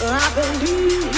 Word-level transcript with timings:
I 0.00 0.32
believe. 0.36 1.17